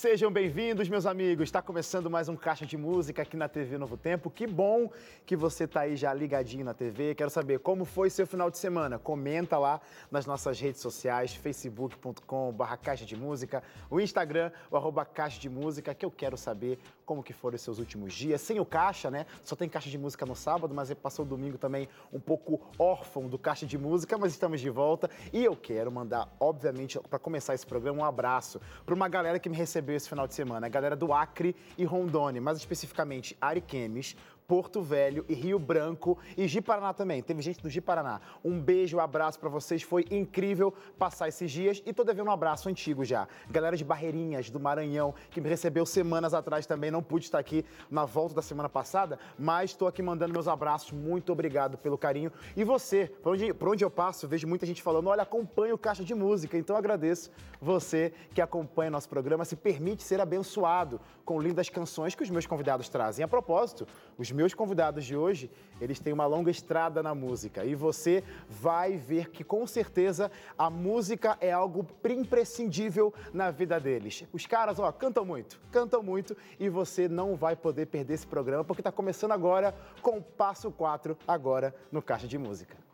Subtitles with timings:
[0.00, 1.42] Sejam bem-vindos, meus amigos.
[1.44, 4.30] Está começando mais um Caixa de Música aqui na TV Novo Tempo.
[4.30, 4.90] Que bom
[5.26, 7.14] que você está aí já ligadinho na TV.
[7.14, 8.98] Quero saber como foi seu final de semana.
[8.98, 9.78] Comenta lá
[10.10, 15.94] nas nossas redes sociais, facebook.com.br Caixa de Música, o Instagram, o arroba Caixa de Música,
[15.94, 18.40] que eu quero saber como que foram os seus últimos dias.
[18.40, 19.26] Sem o Caixa, né?
[19.44, 23.28] Só tem Caixa de Música no sábado, mas passou o domingo também um pouco órfão
[23.28, 25.10] do Caixa de Música, mas estamos de volta.
[25.30, 29.50] E eu quero mandar, obviamente, para começar esse programa, um abraço para uma galera que
[29.50, 30.66] me recebeu recebeu esse final de semana?
[30.66, 34.16] A galera do Acre e Rondônia, mais especificamente Ariquemes,
[34.50, 37.22] Porto Velho e Rio Branco e Ji-Paraná também.
[37.22, 38.20] Teve gente do Ji-Paraná.
[38.44, 39.80] Um beijo, um abraço para vocês.
[39.80, 43.28] Foi incrível passar esses dias e tô devendo um abraço antigo já.
[43.48, 46.90] Galera de Barreirinhas, do Maranhão, que me recebeu semanas atrás também.
[46.90, 50.90] Não pude estar aqui na volta da semana passada, mas estou aqui mandando meus abraços.
[50.90, 52.32] Muito obrigado pelo carinho.
[52.56, 55.78] E você, por onde, por onde eu passo, vejo muita gente falando: olha, acompanha o
[55.78, 56.58] Caixa de Música.
[56.58, 62.24] Então agradeço você que acompanha nosso programa, se permite ser abençoado com lindas canções que
[62.24, 63.24] os meus convidados trazem.
[63.24, 63.86] A propósito,
[64.18, 68.96] os meus convidados de hoje, eles têm uma longa estrada na música e você vai
[68.96, 74.24] ver que com certeza a música é algo imprescindível na vida deles.
[74.32, 78.64] Os caras, ó, cantam muito, cantam muito e você não vai poder perder esse programa
[78.64, 82.89] porque está começando agora com o Passo 4 agora no Caixa de Música.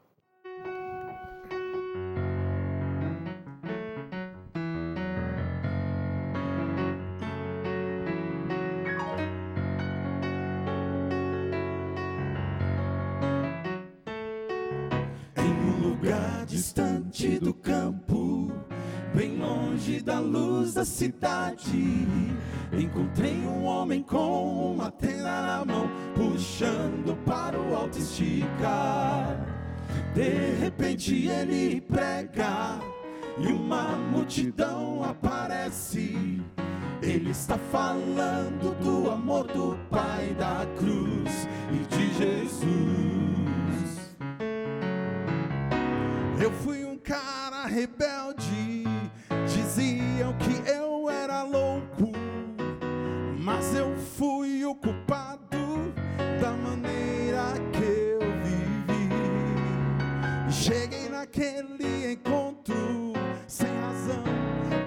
[20.76, 22.06] Da cidade.
[22.70, 29.40] Encontrei um homem com uma tenda na mão, puxando para o alto esticar.
[30.14, 32.78] De repente ele prega
[33.38, 36.42] e uma multidão aparece.
[37.00, 42.76] Ele está falando do amor do Pai da cruz e de Jesus.
[46.38, 48.45] Eu fui um cara rebelde,
[54.66, 55.92] o culpado
[56.40, 59.08] da maneira que eu vivi.
[60.50, 63.12] Cheguei naquele encontro
[63.46, 64.24] sem razão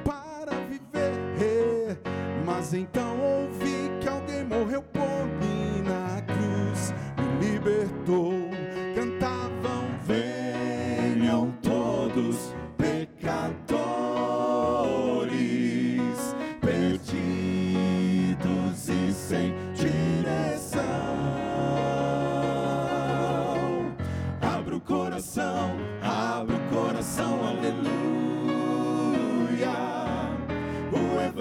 [0.03, 1.97] para viver,
[2.45, 6.93] mas então ouvi que alguém morreu por mim na cruz,
[7.39, 8.38] me libertou.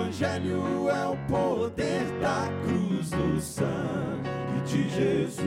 [0.09, 5.44] Evangelho é o poder da cruz do sangue de Jesus.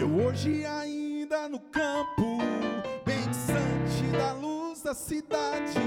[0.00, 2.38] Eu hoje ainda no campo,
[3.06, 5.78] bem distante da luz da cidade,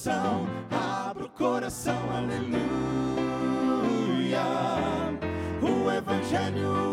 [0.00, 2.60] coração, abra o coração, aleluia.
[5.60, 6.89] O Evangelho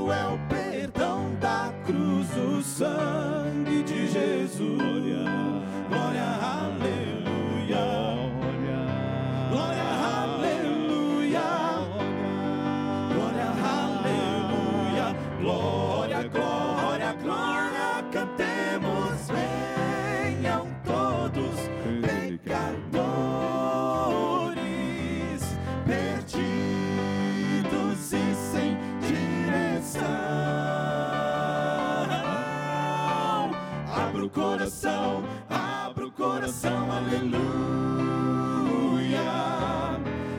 [34.27, 37.39] o coração, abra o coração, aleluia.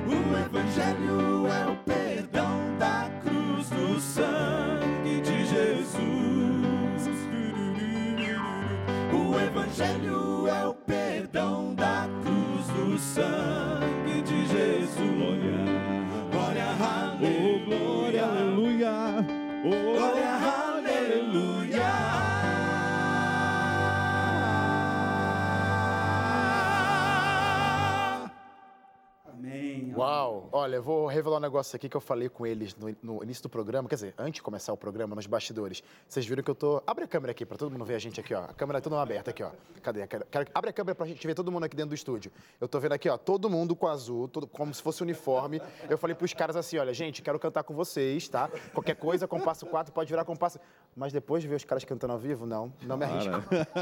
[0.06, 5.98] O Evangelho é o perdão da cruz do sangue de Jesus.
[9.10, 14.98] O Evangelho é o perdão da cruz do sangue de Jesus.
[16.30, 16.66] Glória,
[17.18, 18.26] glória,
[19.64, 20.67] Glória, aleluia.
[30.68, 33.42] Olha, eu vou revelar um negócio aqui que eu falei com eles no, no início
[33.42, 35.82] do programa, quer dizer, antes de começar o programa, nos bastidores.
[36.06, 36.82] Vocês viram que eu tô.
[36.86, 38.44] Abre a câmera aqui pra todo mundo ver a gente aqui, ó.
[38.44, 39.50] A câmera é toda aberta aqui, ó.
[39.82, 40.06] Cadê?
[40.06, 40.26] Quero...
[40.26, 40.50] Quero...
[40.54, 42.30] Abre a câmera pra gente ver todo mundo aqui dentro do estúdio.
[42.60, 44.46] Eu tô vendo aqui, ó, todo mundo com azul, todo...
[44.46, 45.58] como se fosse uniforme.
[45.88, 48.50] Eu falei pros caras assim: olha, gente, quero cantar com vocês, tá?
[48.74, 50.60] Qualquer coisa, compasso 4 pode virar compasso.
[50.94, 53.32] Mas depois de ver os caras cantando ao vivo, não, não me arrisco.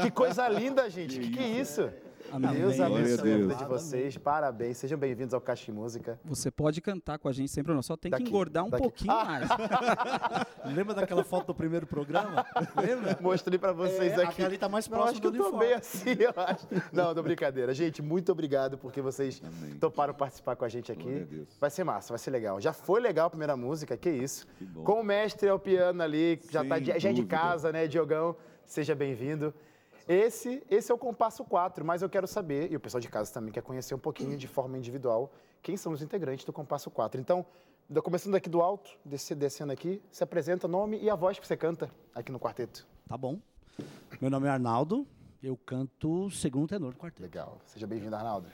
[0.01, 1.19] Que coisa linda, gente.
[1.19, 1.91] Que que é isso?
[2.31, 2.51] Amém.
[2.55, 4.17] Deus abençoe a vida de vocês.
[4.17, 4.77] Parabéns.
[4.77, 6.19] Sejam bem-vindos ao Caixa de Música.
[6.25, 7.81] Você pode cantar com a gente sempre, não.
[7.81, 8.83] Só tem Daqui, que engordar um daqui.
[8.83, 9.47] pouquinho mais.
[10.75, 12.45] Lembra daquela foto do primeiro programa?
[12.75, 13.17] Lembra?
[13.21, 14.43] Mostrei pra vocês É, aqui.
[14.43, 15.65] ali tá mais Não, próximo acho que do eu tô uniforme.
[15.67, 16.67] bem assim, eu acho.
[16.93, 17.73] Não, tô brincadeira.
[17.73, 19.75] Gente, muito obrigado porque vocês Amém.
[19.79, 21.25] toparam participar com a gente aqui.
[21.29, 21.47] Deus.
[21.59, 22.59] Vai ser massa, vai ser legal.
[22.59, 24.45] Já foi legal a primeira música, que isso.
[24.57, 24.65] Que.
[24.65, 28.35] Com o mestre ao piano ali, já, tá, Sem já é de casa, né, Diogão?
[28.65, 29.53] Seja bem-vindo.
[30.07, 33.33] Esse, esse é o compasso 4, mas eu quero saber, e o pessoal de casa
[33.33, 35.31] também quer conhecer um pouquinho de forma individual,
[35.61, 37.19] quem são os integrantes do compasso 4.
[37.19, 37.45] Então,
[38.03, 41.45] começando aqui do alto, desce- descendo aqui, se apresenta o nome e a voz que
[41.45, 42.87] você canta aqui no quarteto.
[43.07, 43.37] Tá bom.
[44.21, 45.05] Meu nome é Arnaldo,
[45.43, 47.21] eu canto segundo tenor do quarteto.
[47.23, 47.57] Legal.
[47.65, 48.47] Seja bem-vindo, Arnaldo.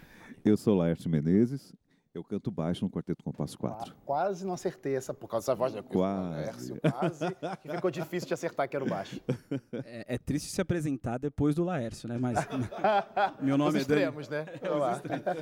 [0.44, 1.71] Eu sou Laércio Menezes,
[2.13, 3.94] eu canto baixo no Quarteto Compasso 4.
[3.94, 5.74] Qua- Quase não acertei essa por causa dessa voz.
[5.74, 5.81] né?
[5.81, 6.30] Quase.
[6.31, 7.25] Laércio, quase.
[7.62, 9.19] que ficou difícil de acertar que era o baixo.
[9.86, 12.18] É, é triste se apresentar depois do Laércio, né?
[12.18, 12.38] Mas
[13.42, 14.45] meu Os nome, é Dani- extremos, né?
[14.62, 15.01] Vamos lá.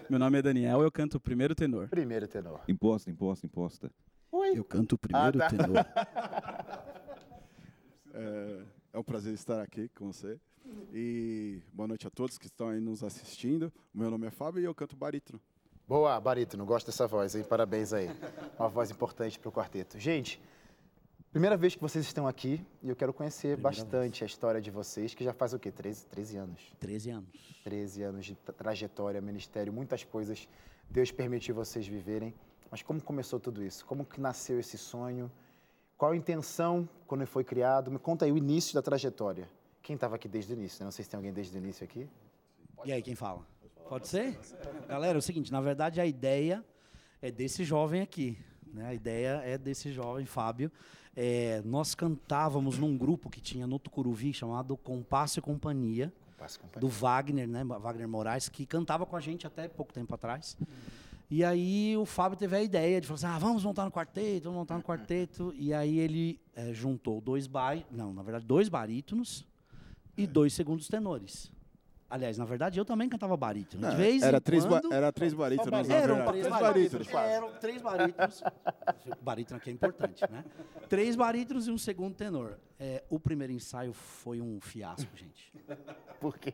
[0.10, 1.90] meu nome é Daniel, eu canto o primeiro tenor.
[1.90, 2.62] Primeiro tenor.
[2.68, 3.92] Imposta, imposta, imposta.
[4.32, 4.54] Oi.
[4.58, 5.50] Eu canto o primeiro Ah, tá.
[5.50, 5.86] tenor.
[8.14, 8.64] É,
[8.94, 10.40] é um prazer estar aqui com você.
[10.94, 13.72] E boa noite a todos que estão aí nos assistindo.
[13.94, 15.40] Meu nome é Fábio e eu canto barítono.
[15.92, 16.66] Boa, Barítono.
[16.66, 17.44] Gosto dessa voz, hein?
[17.44, 18.08] Parabéns aí.
[18.58, 20.00] Uma voz importante para o quarteto.
[20.00, 20.42] Gente,
[21.34, 25.14] primeira vez que vocês estão aqui e eu quero conhecer bastante a história de vocês,
[25.14, 25.70] que já faz o quê?
[25.70, 26.62] 13, 13 anos.
[26.80, 27.30] 13 anos.
[27.66, 30.48] 13 anos de tra- trajetória, ministério, muitas coisas
[30.90, 32.34] Deus permitiu vocês viverem.
[32.72, 33.86] Mas como começou tudo isso?
[33.86, 35.30] Como que nasceu esse sonho?
[35.98, 37.92] Qual a intenção quando ele foi criado?
[37.92, 39.46] Me conta aí o início da trajetória.
[39.84, 40.80] Quem estava aqui desde o início?
[40.80, 40.86] né?
[40.86, 42.08] Não sei se tem alguém desde o início aqui.
[42.86, 43.46] E aí, quem fala?
[43.92, 44.40] Pode ser?
[44.88, 46.64] Galera, é o seguinte, na verdade a ideia
[47.22, 48.38] é desse jovem aqui.
[48.74, 48.86] Né?
[48.86, 50.72] A ideia é desse jovem, Fábio.
[51.14, 56.14] É, nós cantávamos num grupo que tinha no Tucuruvi chamado Compasso e Companhia.
[56.38, 56.80] Passa, companhia.
[56.80, 57.66] do Wagner, né?
[57.66, 60.56] Wagner Moraes, que cantava com a gente até pouco tempo atrás.
[61.30, 64.46] E aí o Fábio teve a ideia de falar assim, ah, vamos montar no quarteto,
[64.46, 65.54] vamos montar no quarteto.
[65.58, 69.46] E aí ele eh, juntou dois bar, não, na verdade dois barítonos
[70.16, 71.52] e dois segundos tenores.
[72.12, 73.90] Aliás, na verdade eu também cantava barítono.
[73.90, 77.08] De vez era, em três quando era três barítonos, eram três Três barítonos.
[77.14, 78.44] Eram três barítonos.
[79.24, 80.44] barítono aqui é importante, né?
[80.90, 82.60] Três barítonos e um segundo tenor.
[82.78, 85.54] É, o primeiro ensaio foi um fiasco, gente.
[86.20, 86.54] Por quê?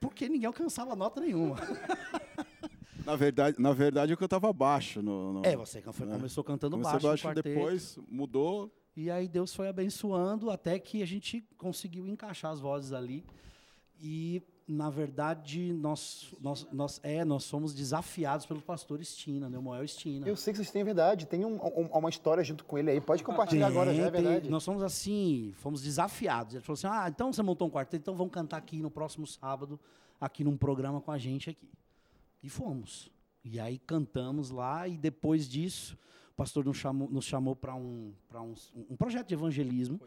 [0.00, 1.56] Porque ninguém alcançava nota nenhuma.
[3.04, 5.02] Na verdade, na verdade eu cantava baixo.
[5.02, 6.12] No, no- É, você foi- É.
[6.12, 8.74] começou cantando Comecei baixo, baixo, depois mudou.
[8.96, 13.22] E aí Deus foi abençoando até que a gente conseguiu encaixar as vozes ali.
[14.00, 19.58] E, na verdade, nós, nós, nós, é, nós somos desafiados pelo pastor Estina, né?
[19.58, 20.26] O Moel Estina.
[20.26, 21.26] Eu sei que vocês têm verdade.
[21.26, 23.00] Tem um- um- uma história junto com ele aí.
[23.00, 24.22] Pode compartilhar agora, já é Tem, tem.
[24.30, 24.50] verdade.
[24.50, 26.54] Nós somos assim, fomos desafiados.
[26.54, 29.26] Ele falou assim: ah, então você montou um quarteto, então vamos cantar aqui no próximo
[29.26, 29.78] sábado,
[30.20, 31.68] aqui num programa com a gente aqui.
[32.42, 33.10] E fomos.
[33.44, 35.98] E aí cantamos lá, e depois disso,
[36.32, 38.54] o pastor nos chamou, nos chamou para um, pra um,
[38.88, 40.00] um projeto de evangelismo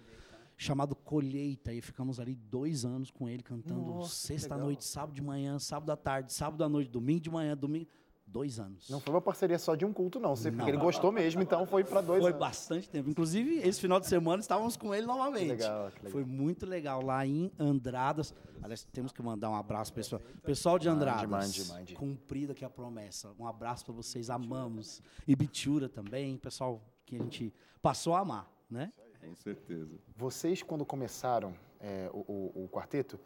[0.58, 1.72] chamado Colheita.
[1.74, 5.92] E ficamos ali dois anos com ele, cantando Nossa, sexta noite, sábado de manhã, sábado
[5.92, 7.88] à tarde, sábado à noite, domingo de manhã, domingo.
[8.30, 8.90] Dois anos.
[8.90, 10.34] Não foi uma parceria só de um culto, não.
[10.34, 10.68] Porque Não.
[10.68, 12.40] ele gostou mesmo, então foi para dois Foi anos.
[12.42, 13.10] bastante tempo.
[13.10, 15.44] Inclusive, esse final de semana estávamos com ele novamente.
[15.46, 16.12] Que legal, que legal.
[16.12, 18.34] Foi muito legal lá em Andradas.
[18.62, 20.22] Aliás, temos que mandar um abraço, pessoal.
[20.44, 21.30] Pessoal de Andradas.
[21.30, 21.96] mande, mande.
[21.96, 23.34] Cumprida aqui a promessa.
[23.40, 25.02] Um abraço para vocês, amamos.
[25.26, 28.92] E Bitura também, pessoal que a gente passou a amar, né?
[29.27, 29.96] Com certeza.
[30.15, 32.19] Vocês, quando começaram é, o,
[32.55, 33.19] o- o quarteto,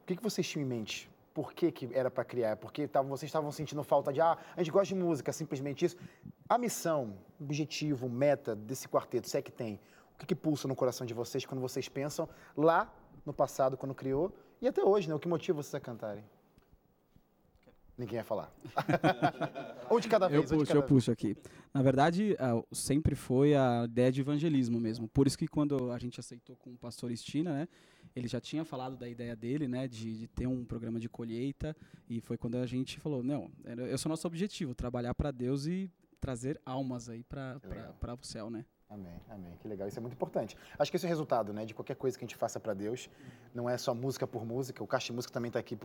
[0.00, 1.08] o que, que vocês tinham em mente?
[1.32, 2.56] Por que, que era para criar?
[2.56, 5.96] Porque tavam, vocês estavam sentindo falta de, ah, a gente gosta de música, simplesmente isso.
[6.48, 9.78] A missão, objetivo, meta desse quarteto, se é que tem,
[10.14, 12.92] o que, que pulsa no coração de vocês quando vocês pensam lá
[13.24, 15.14] no passado, quando criou, e até hoje, né?
[15.14, 16.24] O que motiva vocês a cantarem?
[17.98, 18.54] Ninguém vai falar.
[19.90, 21.36] um de cada Eu vez, de puxo, cada eu puxo aqui.
[21.74, 25.08] Na verdade, ah, sempre foi a ideia de evangelismo mesmo.
[25.08, 27.68] Por isso que quando a gente aceitou com o pastor Estina, né,
[28.14, 31.76] ele já tinha falado da ideia dele, né, de, de ter um programa de colheita,
[32.08, 33.50] e foi quando a gente falou, não,
[33.92, 35.90] esse é o nosso objetivo, trabalhar para Deus e
[36.20, 37.60] trazer almas aí para
[38.14, 38.64] o céu, né?
[38.88, 39.54] Amém, amém.
[39.60, 40.56] Que legal, isso é muito importante.
[40.78, 42.74] Acho que esse é o resultado, né, de qualquer coisa que a gente faça para
[42.74, 43.10] Deus.
[43.52, 45.76] Não é só música por música, o Caixa de Música também está aqui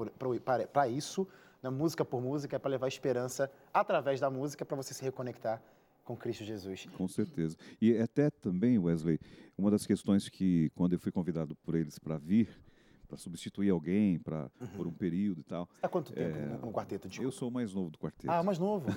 [0.71, 1.27] para isso.
[1.63, 1.69] Né?
[1.69, 5.63] Música por música é para levar esperança através da música para você se reconectar
[6.03, 6.85] com Cristo Jesus.
[6.97, 7.55] Com certeza.
[7.81, 9.17] E até também, Wesley,
[9.57, 12.49] uma das questões que, quando eu fui convidado por eles para vir,
[13.13, 14.67] para substituir alguém para uhum.
[14.75, 15.69] por um período e tal.
[15.81, 17.07] Há quanto tempo é, no, quarteto?
[17.07, 17.27] Desculpa.
[17.27, 18.31] Eu sou o mais novo do quarteto.
[18.31, 18.87] Ah, mais novo.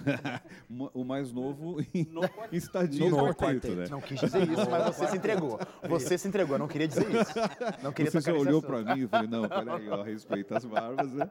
[0.94, 2.08] o mais novo em,
[2.52, 3.86] em estadia no, quarteto, quarteto, né?
[3.90, 5.58] Não quis dizer isso, mas você se entregou.
[5.88, 7.34] Você se entregou, eu não queria dizer isso.
[7.82, 11.12] Não queria você já olhou para mim e falei, não, peraí, ó, respeita as barbas,
[11.12, 11.28] né?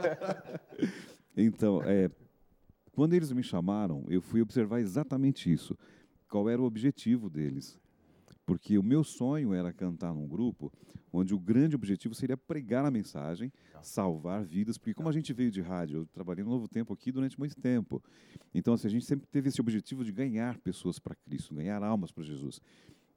[1.36, 2.10] então, é,
[2.92, 5.76] quando eles me chamaram, eu fui observar exatamente isso.
[6.28, 7.80] Qual era o objetivo deles?
[8.48, 10.72] Porque o meu sonho era cantar num grupo
[11.12, 13.52] onde o grande objetivo seria pregar a mensagem,
[13.82, 17.12] salvar vidas, porque como a gente veio de rádio, eu trabalhei no Novo Tempo aqui
[17.12, 18.02] durante muito tempo.
[18.54, 22.10] Então, assim, a gente sempre teve esse objetivo de ganhar pessoas para Cristo, ganhar almas
[22.10, 22.58] para Jesus.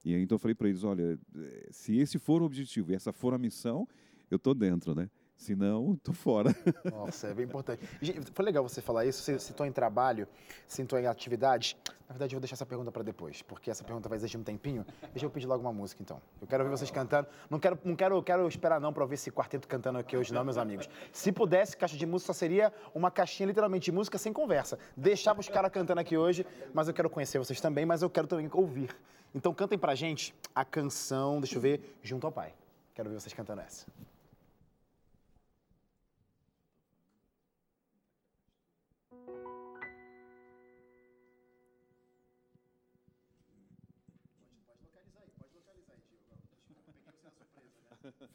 [0.04, 2.96] E aí, então eu falei para eles, olha, eh, se esse for o objetivo e
[2.96, 3.88] essa for a missão,
[4.30, 5.10] eu estou dentro, né?
[5.42, 6.56] Se não, tô fora.
[6.92, 7.84] Nossa, é bem importante.
[8.32, 9.24] Foi legal você falar isso.
[9.24, 10.28] Você citou em trabalho,
[10.68, 11.76] citou em atividades.
[12.08, 14.44] Na verdade, eu vou deixar essa pergunta para depois, porque essa pergunta vai exigir um
[14.44, 14.86] tempinho.
[15.12, 16.22] Deixa eu pedir logo uma música, então.
[16.40, 17.28] Eu quero ver vocês cantando.
[17.50, 20.44] Não quero, não quero, quero esperar não para ver esse quarteto cantando aqui hoje, não,
[20.44, 20.88] meus amigos.
[21.12, 24.78] Se pudesse, caixa de música só seria uma caixinha literalmente de música sem conversa.
[24.96, 28.28] Deixava os caras cantando aqui hoje, mas eu quero conhecer vocês também, mas eu quero
[28.28, 28.96] também ouvir.
[29.34, 32.54] Então cantem pra gente a canção, deixa eu ver, Junto ao Pai.
[32.94, 33.88] Quero ver vocês cantando essa.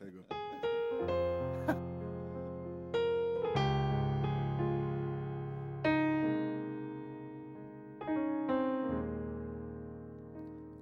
[0.07, 0.23] Pegou.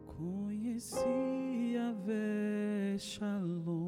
[0.06, 0.98] Conheci
[1.78, 3.86] a Shalom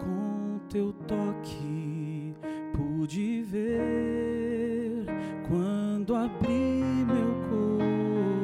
[0.00, 2.34] com teu toque
[2.72, 5.04] pude ver
[5.46, 7.34] quando abri meu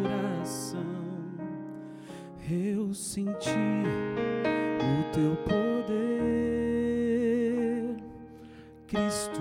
[0.05, 0.85] coração
[2.51, 4.14] eu senti
[5.15, 5.95] teu poder.
[8.89, 9.41] Cristo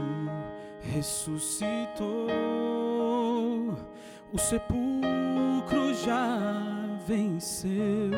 [0.81, 2.27] ressuscitou,
[4.31, 6.39] o sepulcro já
[7.07, 8.11] venceu.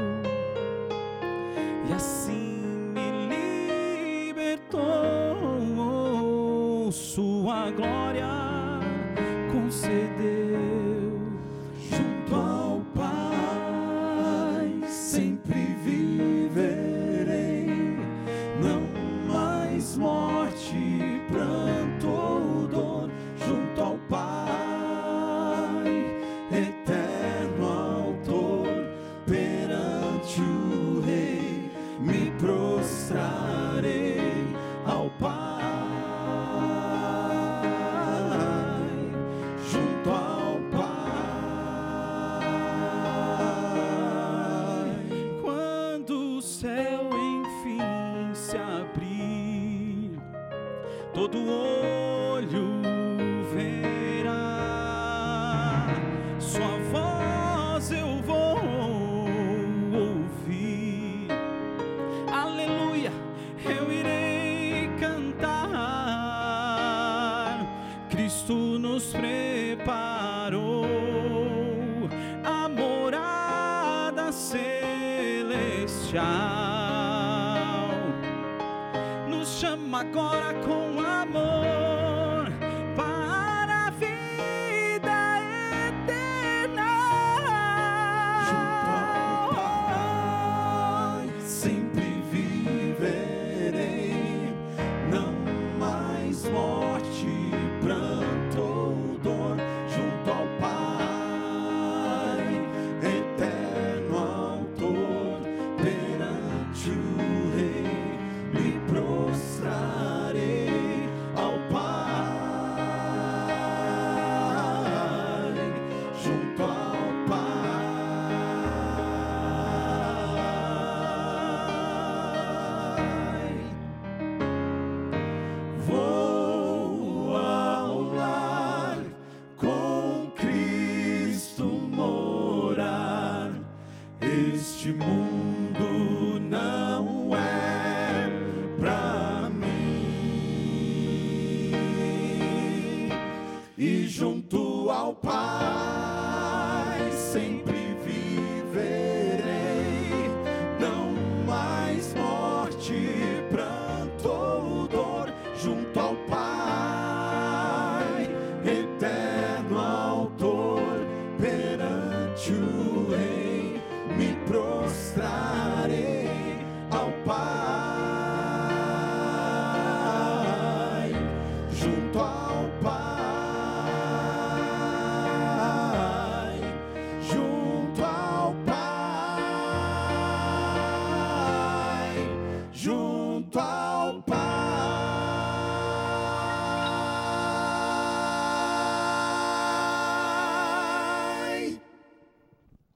[1.89, 3.11] E assim me
[4.25, 4.81] libertou,
[6.91, 8.27] sua glória
[9.53, 10.34] concedeu.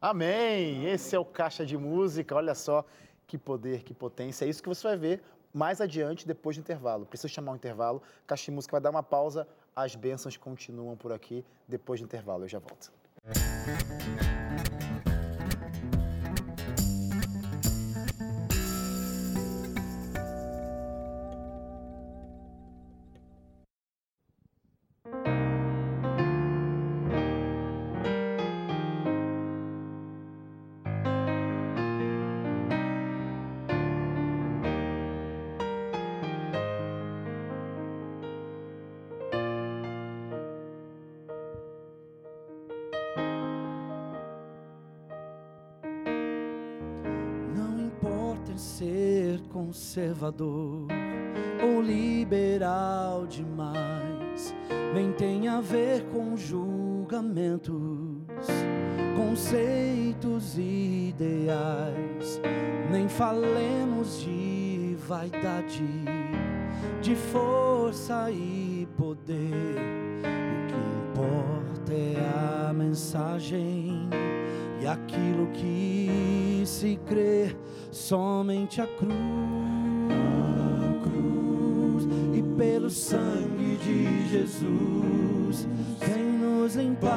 [0.10, 0.88] Amém!
[0.88, 2.36] Esse é o Caixa de Música.
[2.36, 2.84] Olha só
[3.28, 4.44] que poder, que potência.
[4.44, 5.22] É isso que você vai ver
[5.54, 7.06] mais adiante, depois do intervalo.
[7.06, 8.02] Precisa chamar um intervalo.
[8.26, 9.48] Caixa de Música vai dar uma pausa.
[9.76, 12.46] As bênçãos continuam por aqui depois do intervalo.
[12.46, 12.92] Eu já volto.
[13.24, 14.39] Não
[50.00, 50.88] conservador
[51.62, 54.56] ou liberal demais,
[54.94, 57.76] nem tem a ver com julgamentos,
[59.18, 62.42] conceitos e ideais,
[62.90, 65.84] nem falemos de vaidade,
[67.02, 69.76] de força e poder.
[70.24, 70.76] O que
[71.10, 74.08] importa é a mensagem
[74.82, 77.54] e aquilo que se crê
[77.92, 79.69] somente a cruz,
[82.90, 85.68] pelo sangue de Jesus.
[86.00, 87.12] Vem nos limpar,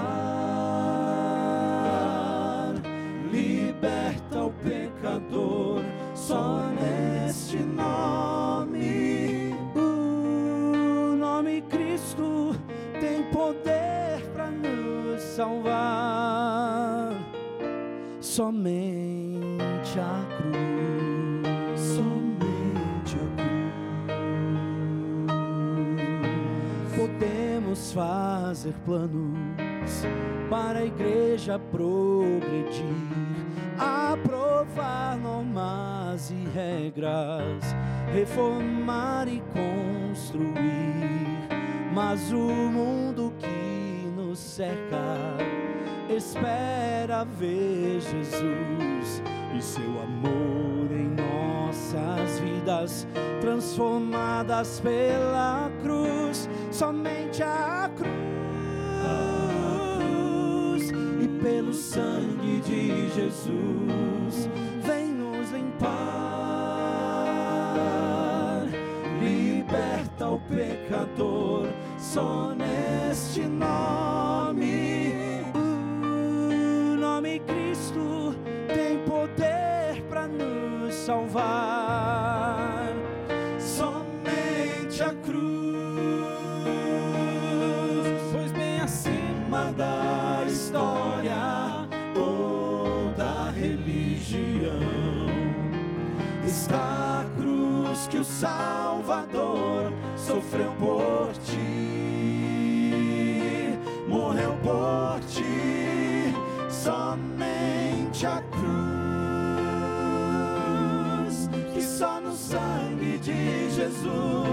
[3.33, 5.83] liberta o pecador
[6.15, 12.55] só neste nome, o nome Cristo
[13.01, 17.13] tem poder para nos salvar.
[18.21, 20.82] Somente a cruz,
[28.63, 30.07] fazer planos
[30.49, 32.85] para a igreja progredir,
[33.77, 37.75] aprovar normas e regras,
[38.15, 41.49] reformar e construir,
[41.93, 45.17] mas o mundo que nos cerca
[46.09, 49.23] espera ver Jesus
[49.59, 53.09] e seu amor em nossas vidas
[53.41, 57.72] transformadas pela cruz, somente a
[63.15, 64.49] Jesus
[64.83, 65.93] vem nos limpar,
[69.21, 71.69] liberta o pecador
[98.43, 102.99] Salvador sofreu por ti,
[104.09, 106.35] morreu por ti,
[106.69, 108.69] somente a cruz,
[111.73, 114.52] que só no sangue de Jesus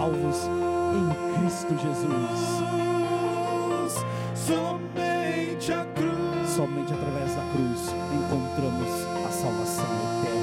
[0.00, 0.48] salvos
[0.96, 2.40] em Cristo Jesus.
[4.34, 6.48] Somente a cruz.
[6.48, 8.88] Somente através da cruz encontramos
[9.26, 9.84] a salvação
[10.22, 10.40] eterna.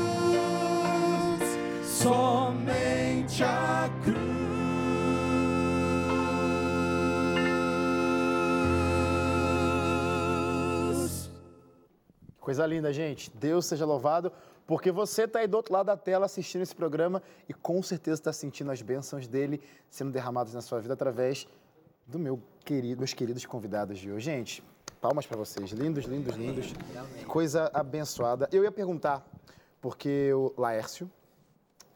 [1.83, 4.27] Somente a cruz.
[12.39, 13.31] Coisa linda, gente.
[13.35, 14.31] Deus seja louvado,
[14.67, 18.19] porque você está aí do outro lado da tela assistindo esse programa e com certeza
[18.19, 21.47] está sentindo as bênçãos dele sendo derramadas na sua vida através
[22.06, 24.25] do meu querido, meus queridos convidados de hoje.
[24.25, 24.63] Gente,
[24.99, 25.71] palmas para vocês.
[25.71, 26.73] Lindos, lindos, lindos.
[27.27, 28.49] Coisa abençoada.
[28.51, 29.25] Eu ia perguntar,
[29.82, 31.10] porque o Laércio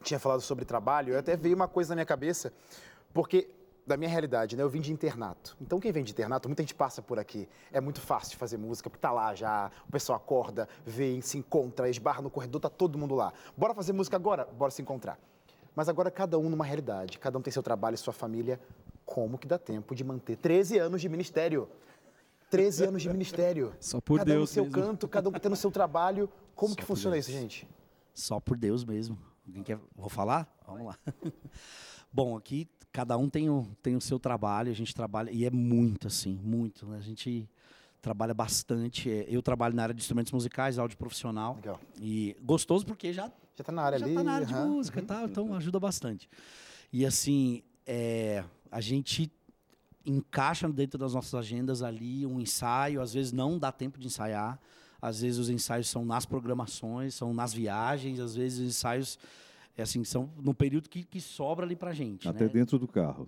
[0.01, 2.53] tinha falado sobre trabalho, eu até veio uma coisa na minha cabeça,
[3.13, 3.49] porque
[3.85, 4.63] da minha realidade, né?
[4.63, 5.57] Eu vim de internato.
[5.59, 7.47] Então, quem vem de internato, muita gente passa por aqui.
[7.71, 11.37] É muito fácil de fazer música, porque tá lá já, o pessoal acorda, vem, se
[11.37, 13.33] encontra, esbarra no corredor, tá todo mundo lá.
[13.57, 14.45] Bora fazer música agora?
[14.45, 15.19] Bora se encontrar.
[15.75, 18.59] Mas agora cada um numa realidade, cada um tem seu trabalho, sua família.
[19.05, 21.67] Como que dá tempo de manter 13 anos de ministério?
[22.49, 23.73] 13 anos de ministério.
[23.79, 24.81] Só por cada um no Deus seu mesmo.
[24.81, 26.29] canto, cada um tendo seu trabalho.
[26.55, 27.27] Como Só que funciona Deus.
[27.27, 27.67] isso, gente?
[28.13, 29.17] Só por Deus mesmo.
[29.47, 29.79] Alguém quer?
[29.95, 30.53] Vou falar?
[30.67, 30.97] Vamos lá.
[32.11, 35.49] Bom, aqui cada um tem o, tem o seu trabalho, a gente trabalha, e é
[35.51, 36.85] muito assim, muito.
[36.85, 36.97] Né?
[36.97, 37.49] A gente
[38.01, 39.09] trabalha bastante.
[39.09, 41.55] é, Eu trabalho na área de instrumentos musicais, áudio profissional.
[41.55, 41.79] Legal.
[42.01, 44.15] E gostoso porque já Já tá na área já ali.
[44.15, 44.67] tá na área de aham.
[44.67, 46.29] música e tal, então ajuda bastante.
[46.91, 49.31] E assim, é, a gente
[50.05, 54.59] encaixa dentro das nossas agendas ali um ensaio, às vezes não dá tempo de ensaiar,
[54.99, 59.19] às vezes os ensaios são nas programações, são nas viagens, às vezes os ensaios
[59.77, 62.27] é assim, são no período que, que sobra ali pra gente.
[62.27, 62.49] Até né?
[62.49, 63.27] dentro do carro.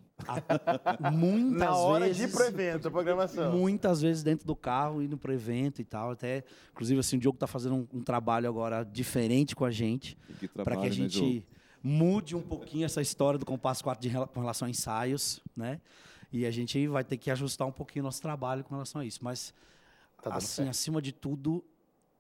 [1.12, 3.58] Muitas Na hora vezes, de ir pro evento, a programação.
[3.58, 6.12] Muitas vezes dentro do carro, indo pro evento e tal.
[6.12, 10.18] Até, inclusive, assim, o Diogo tá fazendo um, um trabalho agora diferente com a gente
[10.54, 11.46] para que a né, gente Diogo?
[11.82, 15.80] mude um pouquinho essa história do compasso 4 de com relação a ensaios, né?
[16.32, 19.06] E a gente vai ter que ajustar um pouquinho o nosso trabalho com relação a
[19.06, 19.20] isso.
[19.22, 19.54] Mas,
[20.22, 20.70] Tá assim, certo.
[20.70, 21.64] acima de tudo,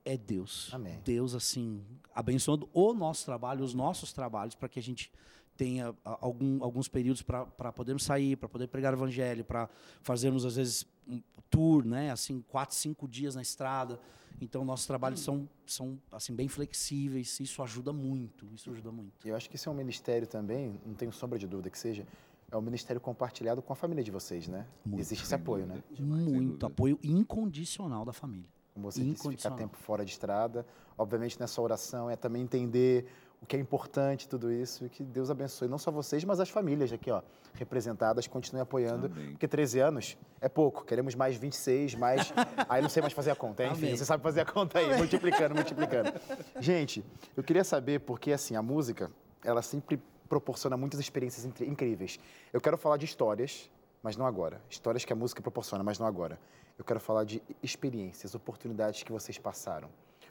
[0.06, 0.70] é Deus.
[0.74, 1.00] Amém.
[1.04, 5.12] Deus, assim, abençoando o nosso trabalho, os nossos trabalhos, para que a gente
[5.56, 9.70] tenha algum, alguns períodos para podermos sair, para poder pregar o evangelho, para
[10.02, 12.12] fazermos, às vezes, um tour, né?
[12.12, 14.00] Assim, quatro, cinco dias na estrada.
[14.42, 17.40] Então, nossos trabalhos são, são assim, bem flexíveis.
[17.40, 18.48] Isso ajuda muito.
[18.54, 19.26] Isso ajuda muito.
[19.26, 21.78] E eu acho que isso é um ministério também, não tenho sombra de dúvida que
[21.78, 22.06] seja,
[22.52, 24.68] é um ministério compartilhado com a família de vocês, né?
[24.86, 25.02] Muito.
[25.02, 25.84] Existe esse apoio, né?
[26.00, 28.48] Muito apoio incondicional da família.
[28.74, 30.66] Como você disse, ficar tempo fora de estrada.
[30.98, 33.06] Obviamente, nessa oração é também entender
[33.44, 36.50] o que é importante, tudo isso, e que Deus abençoe não só vocês, mas as
[36.50, 37.22] famílias aqui, ó,
[37.54, 39.08] representadas, continuem apoiando.
[39.08, 39.32] Amém.
[39.32, 42.34] Porque 13 anos é pouco, queremos mais 26, mais.
[42.70, 43.98] Aí não sei mais fazer a conta, enfim, Amém.
[43.98, 46.14] você sabe fazer a conta aí, multiplicando, multiplicando.
[46.60, 47.04] Gente,
[47.36, 49.12] eu queria saber, porque assim, a música,
[49.44, 52.20] ela sempre proporciona muitas experiências incríveis.
[52.52, 53.70] Eu quero falar de histórias,
[54.04, 54.62] mas não agora.
[54.70, 56.38] Histórias que a música proporciona, mas não agora.
[56.78, 59.90] Eu quero falar de experiências, oportunidades que vocês passaram.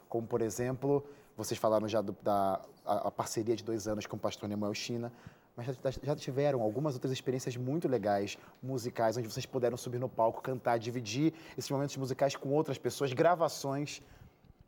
[0.09, 1.03] Como, por exemplo,
[1.37, 4.75] vocês falaram já do- da a, a parceria de dois anos com o pastor Nemuel
[4.75, 5.11] China,
[5.57, 10.09] mas já, já tiveram algumas outras experiências muito legais, musicais, onde vocês puderam subir no
[10.09, 14.03] palco, cantar, dividir esses momentos musicais com outras pessoas, gravações.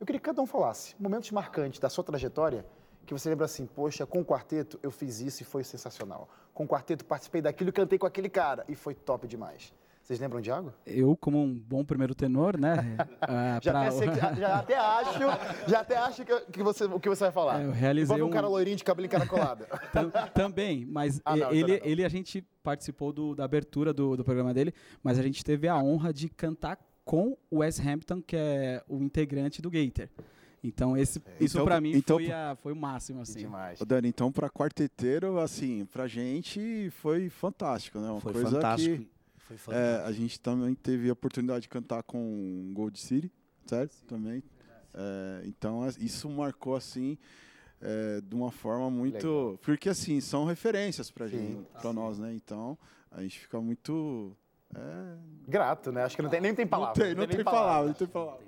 [0.01, 2.65] Eu queria que cada um falasse momentos marcantes da sua trajetória
[3.05, 6.29] que você lembra assim, poxa, com o quarteto eu fiz isso e foi sensacional.
[6.53, 9.73] Com o quarteto participei daquilo e cantei com aquele cara e foi top demais.
[10.03, 10.71] Vocês lembram de algo?
[10.87, 12.77] Eu, como um bom primeiro tenor, né?
[13.23, 15.19] ah, Já, pra- até, que- já- até acho,
[15.67, 17.63] já até acho que, que você, o que você vai falar.
[17.63, 19.65] É, eu realizei um um- cara loirinho de cabelo encaracolado.
[19.95, 21.87] Tam- também, mas Ah, não, então ele, não.
[21.87, 25.69] ele a gente participou do- da abertura do, do programa dele, mas a gente teve
[25.69, 30.09] a honra de cantar com o Wes Hampton, que é o integrante do Gator.
[30.67, 33.41] Então esse, isso Então- pra mim então- foi, a- foi o máximo, assim.
[33.41, 33.79] Demais.
[33.81, 38.11] Ô, Dani, então para quarteteiro, assim, pra gente foi fantástico, né?
[38.11, 38.97] Uma Foi coisa fantástico.
[39.05, 40.09] que Foi é, fantástico.
[40.09, 43.31] a gente também teve a oportunidade de cantar com Gold City,
[43.67, 43.95] certo?
[44.07, 44.43] Também.
[44.95, 47.19] É, então isso marcou assim
[47.83, 49.59] é, de uma forma muito, Legal.
[49.61, 51.37] porque assim são referências pra Sim.
[51.37, 52.33] gente, para nós, né?
[52.33, 52.79] Então
[53.11, 54.35] a gente fica muito
[54.75, 56.03] é, Grato, né?
[56.05, 56.95] Acho que não tem, nem tem palavra.
[56.97, 58.41] não tem, não nem tem palavra, não tem palavra.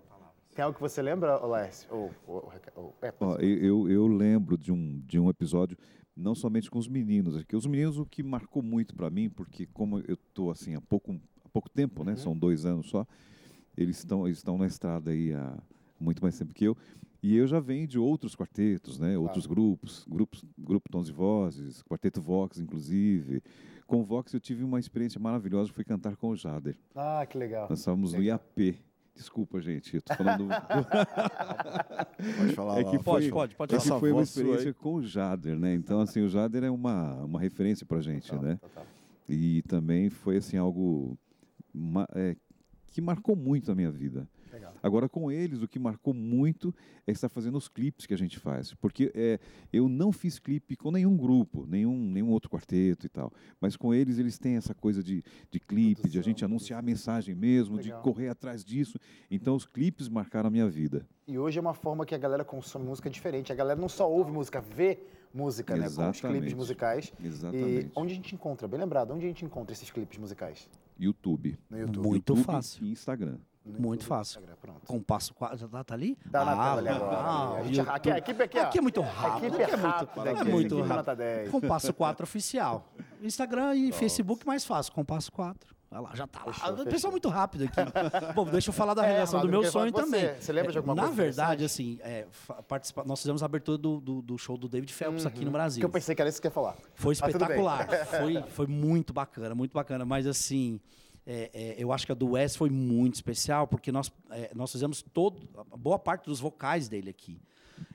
[0.56, 1.86] Tem algo que você lembra, Lécio?
[1.94, 5.76] Ou, ou, ou, é, Ó, eu, eu- lembro de um, de um episódio,
[6.16, 9.66] não somente com os meninos, que os meninos o que marcou muito para mim, porque
[9.66, 11.14] como eu estou assim há pouco,
[11.44, 12.16] há pouco tempo, né, Uhum.
[12.16, 13.06] são dois anos só,
[13.76, 15.58] eles estão, eles estão na estrada aí há
[16.00, 16.74] muito mais tempo que eu,
[17.22, 21.82] e eu já venho de outros quartetos, né, outros grupos, grupos, grupo Tons e Vozes,
[21.82, 23.42] Quarteto Vox, inclusive.
[23.86, 26.78] Com o Vox eu tive uma experiência maravilhosa, fui cantar com o Jader.
[26.94, 27.66] Ah, que legal.
[27.68, 28.22] Nós estávamos no.
[28.22, 28.78] IAP.
[29.16, 30.48] Desculpa, gente, eu tô falando do,
[32.36, 34.00] Pode falar É que Pode, foi- pode, pode Essa falar.
[34.00, 35.74] foi uma experiência com o Jader, né?
[35.74, 38.56] Então, assim, o Jader é uma, uma referência pra gente, Total, né?
[38.60, 38.86] total.
[39.28, 41.18] E também foi, assim, algo
[42.14, 42.36] é,
[42.88, 44.28] que marcou muito a minha vida.
[44.56, 44.74] Legal.
[44.82, 46.74] Agora, com eles, o que marcou muito
[47.06, 48.72] é estar fazendo os clipes que a gente faz.
[48.74, 49.38] Porque é,
[49.72, 53.30] eu não fiz clipe com nenhum grupo, nenhum, nenhum outro quarteto e tal.
[53.60, 56.78] Mas com eles, eles têm essa coisa de, de clipe, de a gente Produção, anunciar
[56.78, 57.98] a mensagem mesmo, Legal.
[57.98, 58.98] de correr atrás disso.
[59.30, 61.06] Então, os clipes marcaram a minha vida.
[61.26, 63.52] E hoje é uma forma que a galera consome música diferente.
[63.52, 65.00] A galera não só ouve música, vê
[65.34, 65.82] música, né?
[65.82, 66.54] Com os clipes Exatamente.
[66.54, 67.12] musicais.
[67.22, 67.86] Exatamente.
[67.86, 68.66] E onde a gente encontra?
[68.66, 70.68] Bem lembrado, onde a gente encontra esses clipes musicais?
[70.98, 71.58] YouTube.
[71.68, 72.06] No YouTube.
[72.06, 72.86] Muito YouTube fácil.
[72.86, 73.38] E Instagram.
[73.66, 74.40] No Muito YouTube, fácil.
[74.86, 76.16] Compasso 4, já tá, tá ali?
[76.30, 77.16] Tá na Ah, tela agora.
[77.16, 77.58] ah, ali.
[77.58, 77.94] a, o gente, YouTube.
[77.96, 78.62] aqui, a equipe aqui, ó.
[78.62, 79.46] Aqui é muito A rápido.
[79.46, 80.50] equipe é aqui muito- é aqui.
[80.50, 80.94] muito rápido.
[80.96, 81.50] nota 10.
[81.50, 82.86] Compasso 4 oficial.
[83.20, 84.92] Instagram e Facebook mais fácil.
[84.92, 85.74] Compasso 4.
[85.90, 86.52] Olha lá, já tá lá.
[86.52, 86.90] Fechou, o fechou.
[86.92, 87.76] pessoal muito rápido aqui.
[88.34, 90.04] Bom, deixa eu falar da É, realização do meu sonho com você.
[90.04, 90.40] também.
[90.40, 92.26] Você lembra de alguma Na coisa verdade, assim, é,
[92.68, 95.80] participa- nós fizemos a abertura do, do, do show do David Phelps aqui no Brasil.
[95.80, 96.76] Que eu pensei que era isso que você ia falar.
[96.94, 97.88] Foi espetacular.
[98.06, 100.04] foi, foi muito bacana, muito bacana.
[100.04, 100.80] Mas assim,
[101.26, 104.70] é, é, eu acho que a do Wes foi muito especial, porque nós, é, nós
[104.70, 107.40] fizemos todo, boa parte dos vocais dele aqui.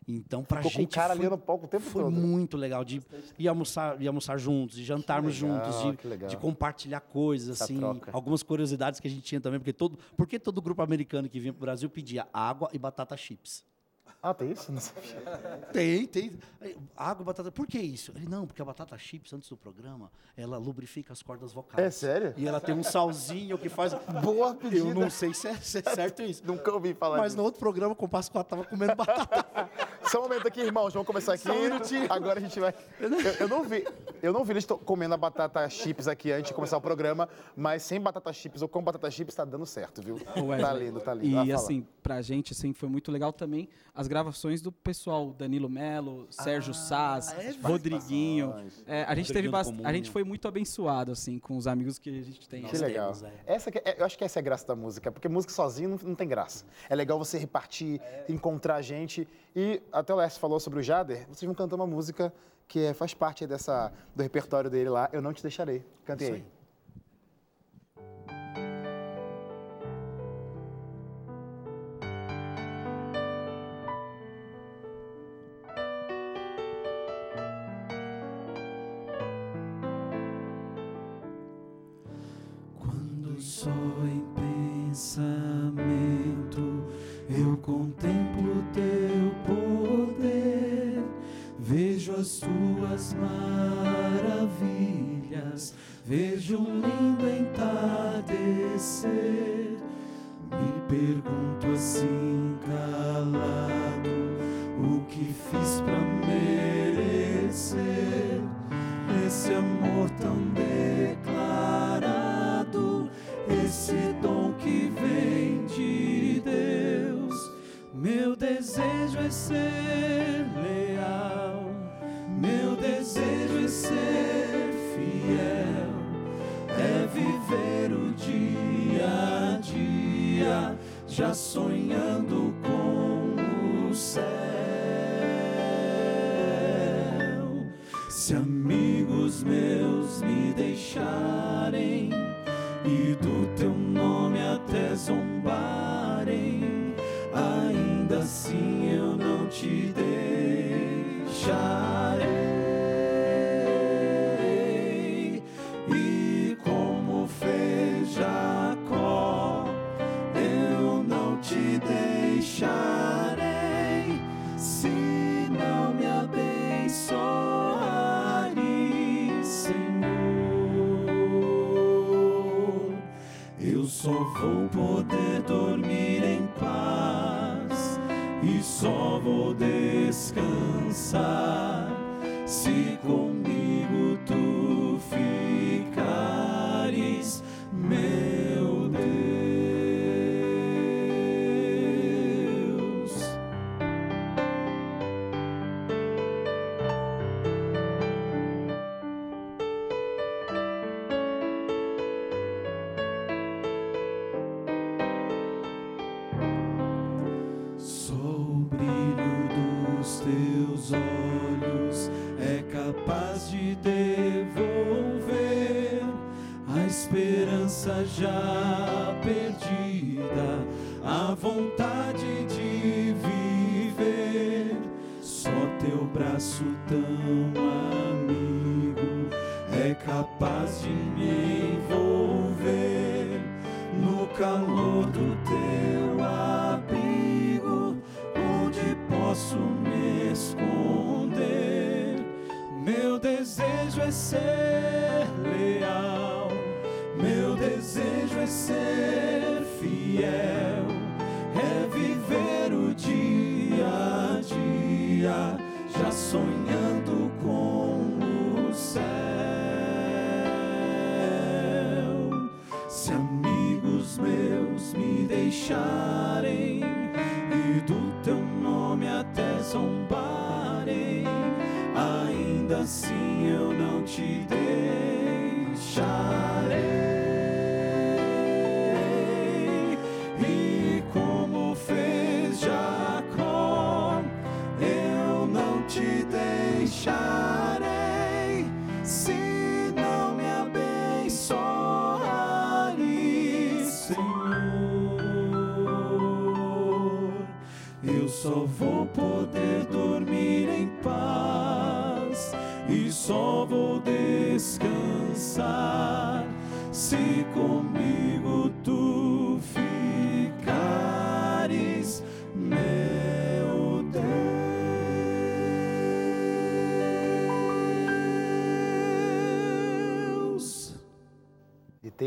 [0.08, 2.12] Então, pra Ficou com o gente cara foi, ali no palco o tempo foi todo.
[2.12, 3.02] muito legal de
[3.40, 7.78] ir almoçar, ir almoçar juntos, de jantarmos legal, juntos, de, de compartilhar coisas, Essa assim,
[7.78, 8.12] troca.
[8.12, 11.54] algumas curiosidades que a gente tinha também, porque todo, porque todo grupo americano que vinha
[11.54, 13.64] pro Brasil pedia água e batata chips.
[14.24, 14.72] Ah, tem isso?
[14.72, 15.20] Não sabia.
[15.74, 16.38] Tem, tem.
[16.96, 17.52] Água e batata.
[17.52, 18.12] Por que isso?
[18.16, 21.84] Ele, não, porque a batata chips, antes do programa, ela lubrifica as cordas vocais.
[21.84, 22.34] É sério?
[22.38, 23.96] E ela tem um salzinho que faz.
[24.22, 24.90] Boa pedida.
[24.90, 26.44] Eu não sei se é, se é certo isso.
[26.46, 27.38] Nunca ouvi falar Mas disso.
[27.38, 29.68] no outro programa, com o Pascoal tava comendo batata.
[30.12, 30.94] Só um momento aqui, irmãos.
[30.94, 31.44] Vamos começar aqui.
[31.44, 32.06] Só um.
[32.12, 32.76] Agora a gente vai.
[33.00, 33.84] Eu, eu não vi.
[34.22, 37.82] Eu não vi eles comendo a batata chips aqui antes de começar o programa, mas
[37.82, 40.16] sem batata chips ou com batata chips tá dando certo, viu?
[40.36, 41.48] Wesley, Tá lindo, tá lindo.
[41.48, 45.70] E Ah, assim, pra gente assim, foi muito legal também as gravações do pessoal, Danilo
[45.70, 48.54] Melo, Sérgio Sass, é, Rodriguinho.
[48.86, 49.74] É, a gente teve Rodriguinho bast...
[49.74, 52.64] do a gente foi muito abençoado assim com os amigos que a gente tem.
[52.64, 53.14] Que Nós legal.
[53.14, 53.32] temos, é.
[53.46, 55.92] Essa que é- eu acho que essa é a graça da música, porque música sozinho
[55.92, 56.66] não, não tem graça.
[56.90, 59.26] É legal você repartir, encontrar gente.
[59.56, 62.34] E até o Lécio falou sobre o Jader, vocês vão cantar uma música
[62.68, 65.86] que é- faz parte dessa, do repertório dele lá, Eu Não Te Deixarei.
[66.04, 66.44] Cante Isso aí.
[83.42, 83.72] Só
[84.06, 84.24] em
[84.88, 85.82] pensamento.
[87.28, 91.04] Eu contemplo teu poder,
[91.58, 93.61] vejo as tuas maravilhas,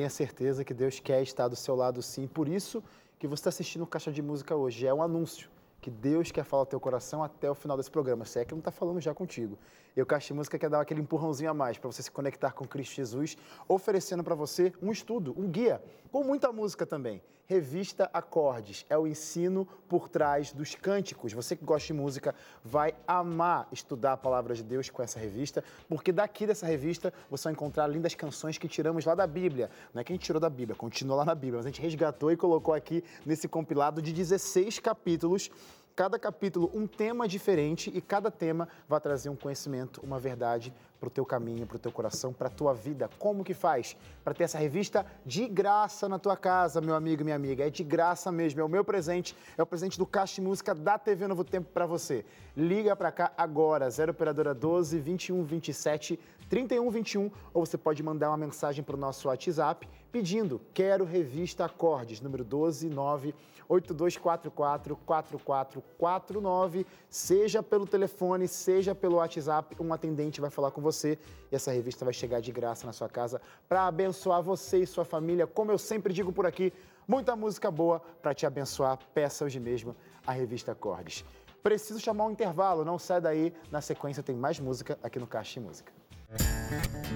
[0.05, 2.27] tenha certeza que Deus quer estar do seu lado sim.
[2.27, 2.83] Por isso
[3.19, 4.87] que você está assistindo o Caixa de Música hoje.
[4.87, 5.49] É um anúncio
[5.85, 8.25] que Deus quer falar ao teu coração até o final desse programa.
[8.25, 9.59] Se é que não está falando já contigo.
[9.95, 12.67] E o Caixa Música quer dar aquele empurrãozinho a mais para você se conectar com
[12.67, 13.37] Cristo Jesus,
[13.69, 17.21] oferecendo para você um estudo, um guia, com muita música também.
[17.47, 21.35] Revista Acordes é o ensino por trás dos cânticos.
[21.35, 25.63] Você que gosta de música vai amar estudar a palavra de Deus com essa revista,
[25.87, 29.71] porque daqui dessa revista você vai encontrar lindas canções que tiramos lá da Bíblia.
[29.93, 31.83] Não é que a gente tirou da Bíblia, continua lá na Bíblia, mas a gente
[31.83, 35.51] resgatou e colocou aqui nesse compilado de 16 capítulos
[35.97, 41.09] cada capítulo um tema diferente e cada tema vai trazer um conhecimento, uma verdade para
[41.09, 43.09] o teu caminho, para o teu coração, para a tua vida.
[43.19, 43.97] Como que faz?
[44.25, 47.67] Para ter essa revista de graça na tua casa, meu amigo e minha amiga.
[47.67, 50.99] É de graça mesmo, é o meu presente, é o presente do Caixa Música da
[50.99, 52.25] TV Novo Tempo para você.
[52.57, 56.19] Liga para cá agora, 0 operadora 12 21 27
[56.55, 61.65] 31 21, ou você pode mandar uma mensagem para o nosso WhatsApp pedindo Quero Revista
[61.65, 63.35] Acordes, número 12 9
[63.69, 71.19] 8244 4449, seja pelo telefone, seja pelo WhatsApp, um atendente vai falar com você
[71.51, 75.05] e essa revista vai chegar de graça na sua casa para abençoar você e sua
[75.05, 75.49] família.
[75.49, 76.73] Como eu sempre digo por aqui,
[77.09, 78.97] muita música boa para te abençoar.
[79.13, 81.25] Peça hoje mesmo a revista Acordes.
[81.65, 83.53] Preciso chamar um intervalo, não sai daí.
[83.73, 86.04] Na sequência tem mais música aqui no Caixa de Música.
[86.39, 87.14] Música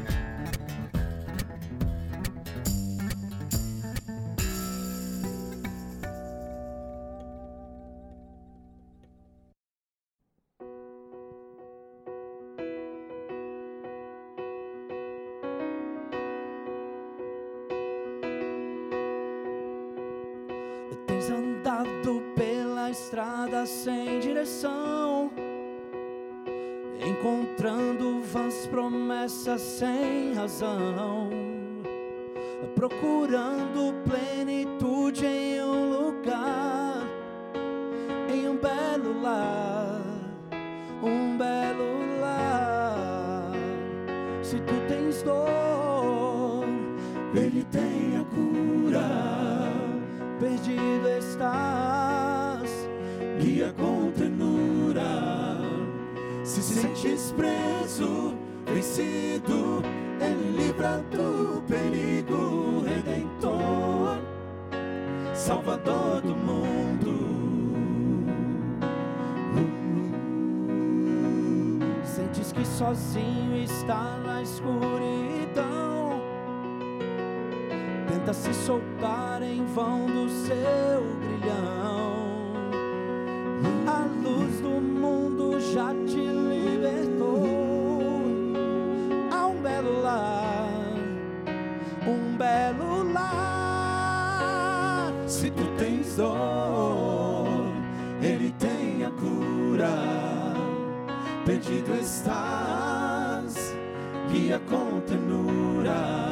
[61.59, 64.19] do perigo, Redentor,
[65.35, 67.19] Salvador do mundo.
[72.05, 76.21] Sentes que sozinho está na escuridão
[78.09, 82.19] tenta se soltar em vão do seu grilhão.
[83.87, 87.18] A luz do mundo já te libertou.
[96.17, 97.49] Dor,
[98.23, 99.89] ele tem a cura.
[101.45, 103.75] Perdido estás,
[104.31, 106.29] guia com ternura.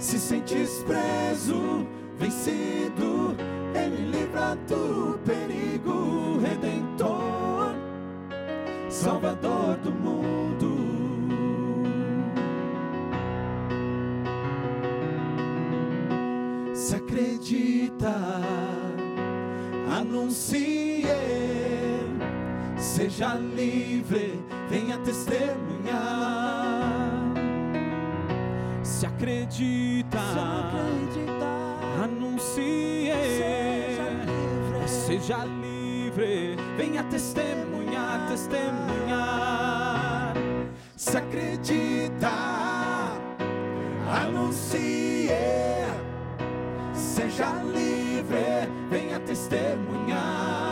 [0.00, 1.86] Se sentes preso,
[2.18, 3.36] vencido,
[3.74, 7.74] Ele livra do perigo, Redentor,
[8.88, 9.99] Salvador do mundo.
[23.20, 24.40] Seja livre,
[24.70, 25.60] venha testemunhar.
[28.82, 30.38] Se acredita, se
[32.02, 40.34] anuncie, seja livre, seja livre, venha testemunhar, testemunhar.
[40.96, 42.32] Se acredita,
[44.08, 45.36] anuncie,
[46.94, 50.70] seja livre, venha testemunhar.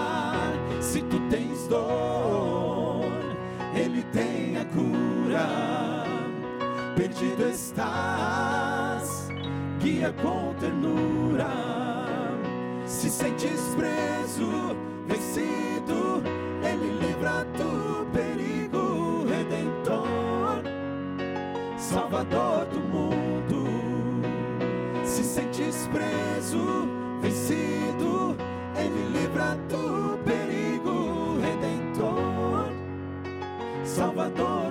[0.81, 1.88] Se tu tens dor,
[7.19, 9.29] perdido estás,
[9.81, 11.49] guia com ternura.
[12.87, 16.23] Se sentes preso, vencido,
[16.63, 20.63] Ele livra do perigo, Redentor,
[21.77, 23.67] Salvador do mundo.
[25.05, 26.89] Se sentes preso,
[27.21, 28.37] vencido,
[28.77, 32.71] Ele livra do perigo, Redentor,
[33.85, 34.68] Salvador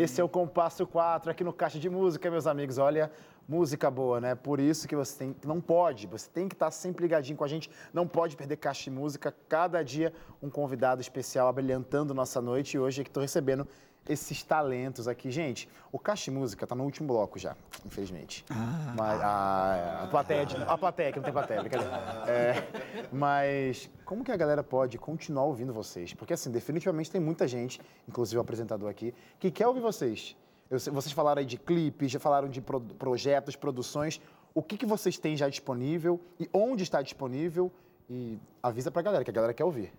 [0.00, 2.78] Esse é o Compasso 4 aqui no Caixa de Música, meus amigos.
[2.78, 3.10] Olha,
[3.48, 4.36] música boa, né?
[4.36, 7.48] Por isso que você tem, não pode, você tem que estar sempre ligadinho com a
[7.48, 9.34] gente, não pode perder Caixa de Música.
[9.48, 13.66] Cada dia um convidado especial abrilhantando nossa noite e hoje é que estou recebendo
[14.08, 15.30] esses talentos aqui.
[15.30, 18.44] Gente, o Caixa Música está no último bloco já, infelizmente.
[18.50, 18.94] Ah.
[18.96, 21.92] Mas, a, a, plateia, de, a plateia, que não tem plateia, brincadeira.
[22.26, 22.68] É,
[23.12, 26.14] mas como que a galera pode continuar ouvindo vocês?
[26.14, 30.36] Porque, assim, definitivamente tem muita gente, inclusive o apresentador aqui, que quer ouvir vocês.
[30.70, 34.20] Eu, vocês falaram aí de clipes, já falaram de pro, projetos, produções.
[34.54, 37.70] O que, que vocês têm já disponível e onde está disponível?
[38.10, 39.92] E avisa pra galera, que a galera quer ouvir.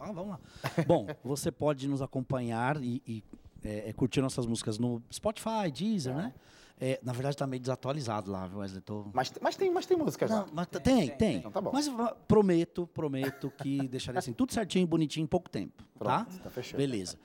[0.00, 0.40] Ah, vamos lá.
[0.86, 3.24] Bom, você pode nos acompanhar e, e
[3.64, 6.32] é, é, curtir nossas músicas no Spotify, Deezer, né?
[6.80, 8.80] É, na verdade, está meio desatualizado lá, viu, Wesley?
[8.80, 9.06] Tô...
[9.12, 10.46] Mas, mas, tem, mas tem músicas Não, lá.
[10.52, 11.16] Mas tem, tem.
[11.16, 11.36] tem.
[11.38, 11.72] Então tá bom.
[11.72, 11.90] Mas
[12.28, 15.82] prometo, prometo que deixarei assim, tudo certinho, bonitinho, em pouco tempo.
[15.98, 16.24] Tá?
[16.24, 16.44] Pronto, tá?
[16.44, 16.78] tá fechado.
[16.78, 17.18] Beleza.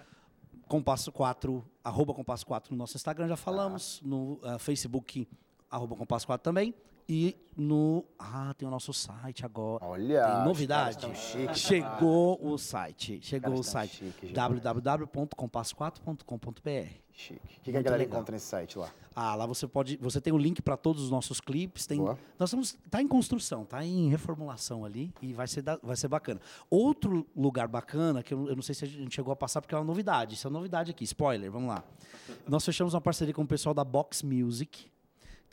[0.67, 4.01] Compasso 4, arroba Compasso 4 no nosso Instagram, já falamos.
[4.03, 4.07] Ah.
[4.07, 5.27] No uh, Facebook,
[5.69, 6.73] arroba Compasso 4 também.
[7.07, 8.03] E no.
[8.17, 9.85] Ah, tem o nosso site agora.
[9.85, 10.25] Olha!
[10.25, 11.05] Tem novidade.
[11.53, 13.19] Chegou o site.
[13.21, 14.11] Chegou o site.
[14.33, 17.03] www.compasso4.com.br.
[17.15, 17.59] Chique.
[17.59, 18.17] O que, que a galera legal.
[18.17, 18.91] encontra nesse site lá?
[19.15, 19.97] Ah, lá você pode.
[19.97, 21.85] Você tem o link para todos os nossos clipes.
[21.85, 22.17] Tem, Boa.
[22.39, 22.75] nós estamos.
[22.85, 26.41] Está em construção, está em reformulação ali e vai ser, da, vai ser bacana.
[26.69, 29.75] Outro lugar bacana, que eu, eu, não sei se a gente chegou a passar, porque
[29.75, 30.33] é uma novidade.
[30.33, 31.03] Isso é uma novidade aqui.
[31.03, 31.83] Spoiler, vamos lá.
[32.47, 34.91] Nós fechamos uma parceria com o pessoal da Box Music.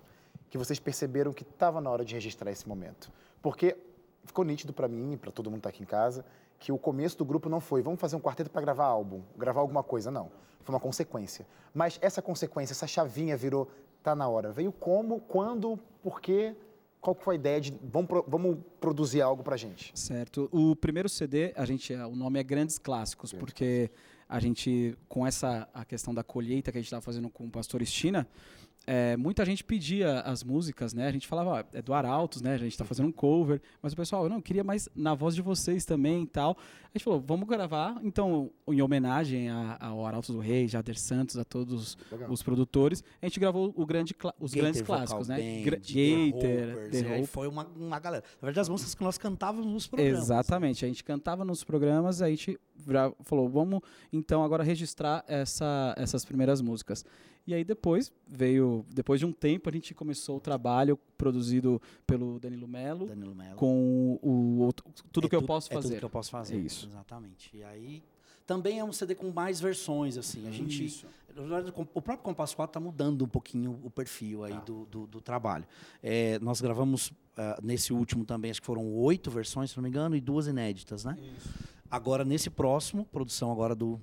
[0.54, 3.12] Que vocês perceberam que estava na hora de registrar esse momento?
[3.42, 3.76] Porque
[4.24, 6.24] ficou nítido para mim e para todo mundo que está aqui em casa
[6.60, 9.62] que o começo do grupo não foi vamos fazer um quarteto para gravar álbum, gravar
[9.62, 10.32] alguma coisa, não.
[10.62, 11.48] Foi uma consequência.
[11.74, 13.68] Mas essa consequência, essa chavinha virou,
[14.04, 14.52] tá na hora.
[14.52, 16.56] Veio como, quando, por quê?
[17.02, 19.92] Qual foi a ideia de vamos, vamos produzir algo para gente?
[19.96, 20.48] Certo.
[20.52, 23.92] O primeiro CD, a gente, o nome é Grandes Clássicos, Grandes porque
[24.30, 27.50] a gente, com essa a questão da colheita que a gente estava fazendo com o
[27.50, 28.28] Pastor Estina,
[28.86, 31.08] é, muita gente pedia as músicas, né?
[31.08, 32.54] A gente falava, ó, é do Arautos, né?
[32.54, 35.36] A gente está fazendo um cover, mas o pessoal, eu não queria mais na voz
[35.36, 36.58] de vocês também e tal.
[36.94, 41.44] A gente falou, vamos gravar, então, em homenagem ao Arautos do Rei, Jader Santos, a
[41.44, 42.30] todos Legal.
[42.30, 45.38] os produtores, a gente gravou o grande, os Gator grandes clássicos, né?
[45.38, 47.28] Band, Gator, The Hope.
[47.28, 48.24] foi uma, uma galera.
[48.42, 50.24] Na verdade, as músicas que nós cantávamos nos programas.
[50.24, 52.60] Exatamente, a gente cantava nos programas, a gente
[53.24, 53.80] falou, vamos
[54.12, 57.06] então agora registrar essa, essas primeiras músicas.
[57.46, 62.40] E aí depois veio, depois de um tempo, a gente começou o trabalho produzido pelo
[62.40, 63.56] Danilo Melo, Danilo Melo.
[63.58, 64.74] com o, o
[65.12, 65.80] tudo é que eu posso fazer.
[65.80, 66.58] É tudo que eu posso fazer.
[66.58, 66.88] Isso.
[66.88, 67.52] Exatamente.
[67.54, 68.02] E aí
[68.46, 70.48] também é um CD com mais versões, assim.
[70.48, 71.06] A gente, Isso.
[71.96, 74.60] O próprio Compasso 4 está mudando um pouquinho o perfil aí tá.
[74.60, 75.66] do, do, do, trabalho.
[76.02, 77.14] É, nós gravamos uh,
[77.64, 81.04] nesse último também, acho que foram oito versões, se não me engano, e duas inéditas,
[81.04, 81.18] né?
[81.20, 81.50] Isso.
[81.90, 84.00] Agora, nesse próximo, produção agora do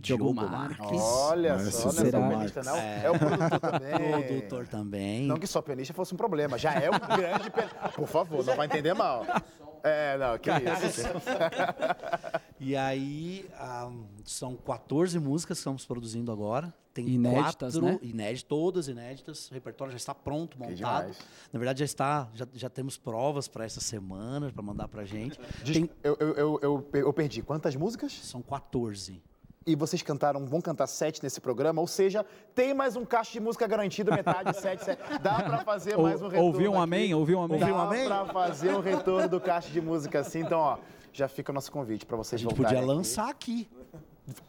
[0.00, 1.00] Diogo, Diogo Marques.
[1.00, 2.76] Olha só, não é só pianista, não.
[2.76, 3.04] É.
[3.04, 4.22] é o produtor também.
[4.26, 5.26] Produtor também.
[5.26, 7.88] Não que só pianista fosse um problema, já é um grande pianista.
[7.94, 9.24] Por favor, não vai entender mal.
[9.82, 11.02] É, não, que isso.
[12.58, 13.48] e aí,
[13.88, 16.72] um, são 14 músicas que estamos produzindo agora.
[16.92, 17.98] Tem inéditas, quatro, né?
[18.02, 19.50] inéditas, todas inéditas.
[19.50, 21.16] O repertório já está pronto, montado.
[21.52, 25.38] Na verdade, já está, já, já temos provas para essa semana, para mandar para gente.
[25.64, 25.88] Tem...
[26.02, 27.42] Eu, eu, eu, eu, perdi.
[27.42, 28.12] Quantas músicas?
[28.12, 29.22] São 14
[29.66, 33.40] e vocês cantaram, vão cantar sete nesse programa, ou seja, tem mais um caixa de
[33.40, 35.02] música garantido, metade, sete, sete.
[35.20, 36.46] Dá para fazer mais um retorno.
[36.46, 37.12] Ouviu um amém?
[37.12, 37.60] Ouviu um amém?
[37.60, 38.06] Dá um amém?
[38.06, 40.40] para fazer um retorno do caixa de música assim.
[40.40, 40.78] Então, ó,
[41.12, 42.64] já fica o nosso convite para vocês voltarem.
[42.64, 42.88] podia aqui.
[42.88, 43.70] lançar aqui.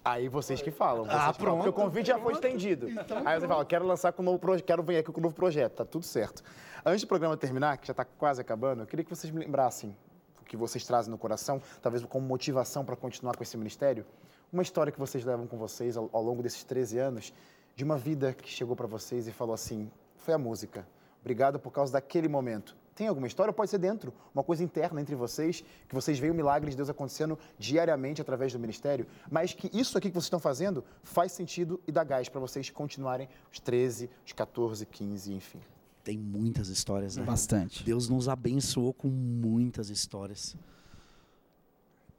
[0.05, 1.03] Aí vocês que falam.
[1.03, 1.39] Vocês ah, pronto.
[1.39, 2.89] Falam, porque o convite já foi estendido.
[2.89, 5.23] Então, Aí você fala, quero lançar com um novo projeto, quero vir aqui com um
[5.23, 6.41] novo projeto, tá tudo certo.
[6.85, 9.93] Antes do programa terminar, que já está quase acabando, eu queria que vocês me lembrassem
[10.41, 14.05] o que vocês trazem no coração, talvez como motivação para continuar com esse ministério
[14.51, 17.33] uma história que vocês levam com vocês ao, ao longo desses 13 anos,
[17.75, 20.85] de uma vida que chegou para vocês e falou assim: foi a música.
[21.21, 22.75] Obrigado por causa daquele momento.
[22.95, 23.53] Tem alguma história?
[23.53, 26.89] Pode ser dentro, uma coisa interna entre vocês, que vocês veem o milagre de Deus
[26.89, 31.79] acontecendo diariamente através do ministério, mas que isso aqui que vocês estão fazendo faz sentido
[31.87, 35.59] e dá gás para vocês continuarem os 13, os 14, 15, enfim.
[36.03, 37.23] Tem muitas histórias, né?
[37.23, 37.83] Bastante.
[37.83, 40.55] Deus nos abençoou com muitas histórias.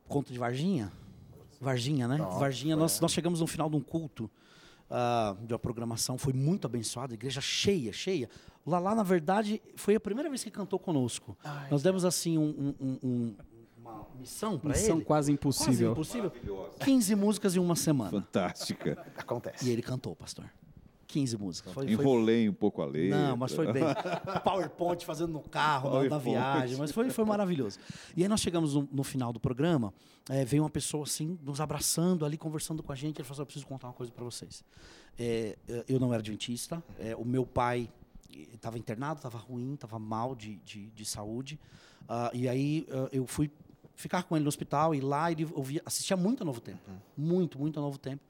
[0.09, 0.93] Conto de Varginha?
[1.63, 2.17] Varginha, né?
[2.17, 4.29] Nossa, Varginha, nós, nós chegamos no final de um culto
[4.91, 8.29] ah, de uma programação, foi muito abençoado, igreja cheia, cheia.
[8.65, 11.37] O Lalá, na verdade, foi a primeira vez que cantou conosco.
[11.71, 13.35] nós demos, assim, um- um- um-
[13.79, 15.05] uma missão para Missão ele.
[15.05, 15.95] quase impossível.
[15.95, 16.71] Quase impossível.
[16.81, 18.11] 15 músicas em uma semana.
[18.11, 19.05] Fantástica.
[19.17, 19.67] Acontece.
[19.67, 20.45] E ele cantou, pastor.
[21.13, 21.73] 15 músicas.
[21.75, 23.29] Foi, foi Enrolei um pouco a letra.
[23.29, 23.83] não, mas foi bem.
[24.43, 26.39] PowerPoint fazendo no carro, na- na, PowerPoint.
[26.39, 27.79] viagem, mas foi, foi maravilhoso.
[28.17, 29.93] E aí nós chegamos no, no final do programa,
[30.31, 33.19] eh, veio uma pessoa assim, nos abraçando ali, conversando com a gente.
[33.19, 34.65] Ele falou assim: eu preciso contar uma coisa para vocês.
[35.19, 37.89] Eh, eh, eu não era adventista, eh, o meu pai
[38.55, 41.61] estava internado, estava ruim, estava mal de, de, de saúde.
[42.09, 43.51] Ah, e aí ah, eu fui
[43.95, 46.81] ficar com ele no hospital e lá ele ouvia, assistia muito a Novo Tempo.
[47.17, 48.23] Muito, muito a Novo Tempo.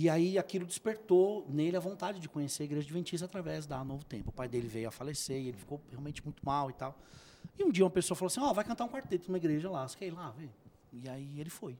[0.00, 4.04] E aí aquilo despertou nele a vontade de conhecer a igreja adventista através da Novo
[4.04, 4.28] Tempo.
[4.28, 6.96] O pai dele veio a falecer e ele ficou realmente muito mal e tal.
[7.58, 9.88] E um dia uma pessoa falou assim: Ó, vai cantar um quarteto numa igreja lá.
[9.88, 10.50] Você quer ir lá ver?
[10.92, 11.76] E aí ele foi.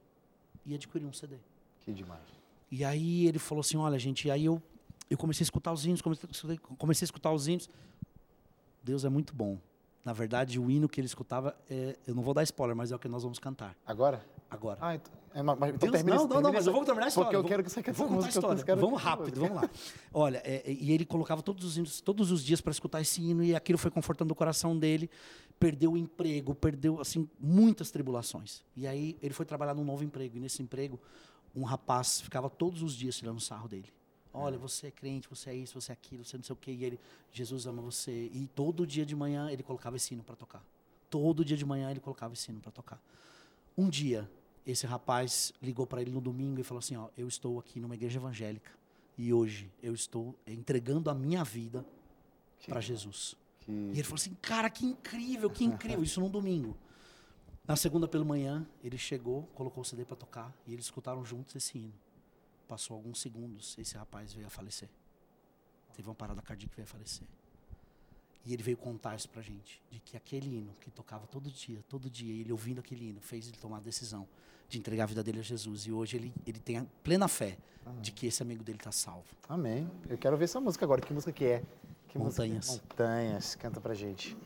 [0.66, 1.36] E adquiriu um CD.
[1.82, 2.24] Que demais.
[2.72, 4.60] E aí ele falou assim: olha, gente, e aí eu,
[5.08, 7.70] eu comecei a escutar os hinos, comecei, comecei a escutar os hinos.
[8.82, 9.60] Deus é muito bom.
[10.04, 12.96] Na verdade, o hino que ele escutava, é, eu não vou dar spoiler, mas é
[12.96, 14.26] o que nós vamos cantar Agora?
[14.50, 14.78] agora.
[14.80, 16.84] Ah, então, é, mas, então Deus, termina não, não, não, termina mas essa- eu vou
[16.84, 17.26] terminar a história.
[17.26, 18.26] Porque eu vou- quero que você cante vou a música.
[18.34, 18.64] eu história.
[18.64, 19.70] quero- Vamos rápido, vamos lá.
[20.12, 23.20] Olha, é, é, e ele colocava todos os hinos, todos os dias para escutar esse
[23.22, 25.08] hino e aquilo foi confortando o coração dele.
[25.60, 28.62] Perdeu o emprego, perdeu assim muitas tribulações.
[28.76, 30.98] E aí ele foi trabalhar num novo emprego e nesse emprego
[31.54, 33.86] um rapaz ficava todos os dias tirando sarro dele.
[34.32, 36.70] Olha, você é crente, você é isso, você é aquilo, você não sei o quê.
[36.70, 37.00] E ele,
[37.32, 38.30] Jesus ama você.
[38.32, 40.62] E todo dia de manhã ele colocava esse hino para tocar.
[41.10, 43.00] Todo dia de manhã ele colocava esse hino para tocar.
[43.76, 44.30] Um dia,
[44.70, 47.94] esse rapaz ligou para ele no domingo e falou assim: Ó, eu estou aqui numa
[47.94, 48.70] igreja evangélica
[49.16, 51.84] e hoje eu estou entregando a minha vida
[52.68, 53.34] para Jesus.
[53.60, 56.02] Que- E ele falou assim: Cara, que incrível, que incrível.
[56.02, 56.76] Isso num domingo.
[57.66, 61.54] Na segunda pela manhã, ele chegou, colocou o CD para tocar e eles escutaram juntos
[61.54, 61.92] esse hino.
[62.66, 64.88] Passou alguns segundos, esse rapaz veio a falecer.
[65.94, 67.26] Teve uma parada cardíaca e veio a falecer.
[68.44, 71.84] E ele veio contar isso pra gente, de que aquele hino que tocava todo dia,
[71.88, 74.26] todo dia, ele ouvindo aquele hino, fez ele tomar a decisão
[74.68, 75.86] de entregar a vida dele a Jesus.
[75.86, 77.58] E hoje ele, ele tem a plena fé
[78.00, 79.26] de que esse amigo dele está salvo.
[79.48, 79.90] Amém.
[80.08, 81.00] Eu quero ver essa música agora.
[81.00, 81.62] Que música que é?
[82.08, 82.54] Que música que é?
[82.54, 82.70] Montanhas.
[82.70, 83.54] Montanhas.
[83.54, 84.36] Canta pra gente.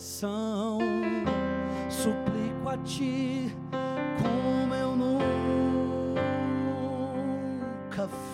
[0.00, 0.78] Oração.
[1.90, 3.54] Suplico a Ti
[4.22, 5.28] como eu nunca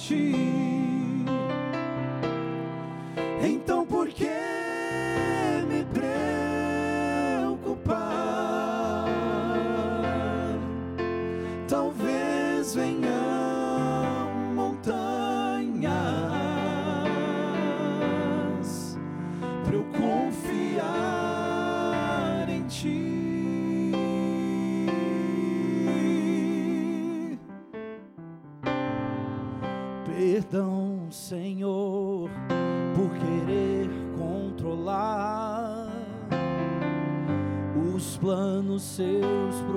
[0.08, 0.37] she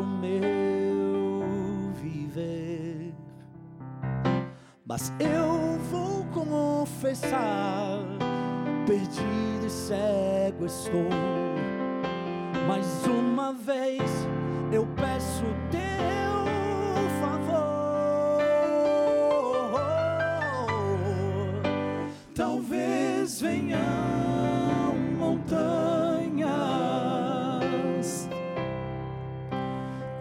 [0.01, 3.13] pro meu viver.
[4.85, 7.99] Mas eu vou confessar,
[8.87, 11.09] perdido e cego estou.
[12.67, 13.20] Mais uma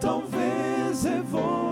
[0.01, 1.70] talvez revolto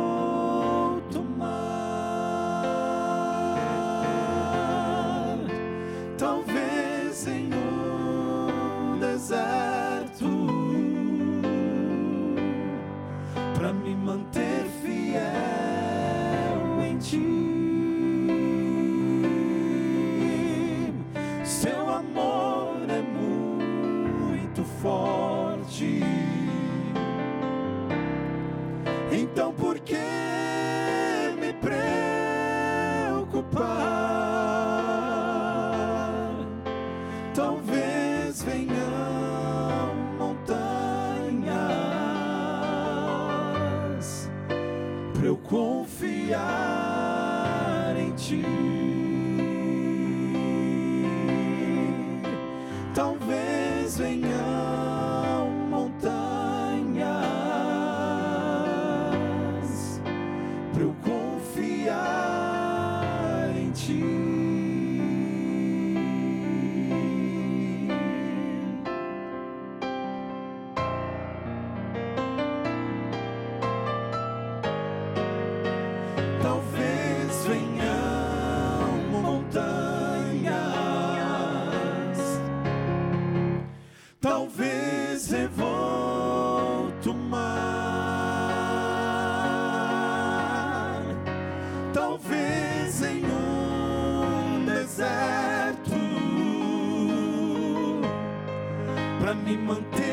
[99.29, 100.08] para me manter